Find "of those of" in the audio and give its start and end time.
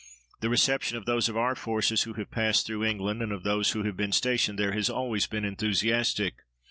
0.97-1.37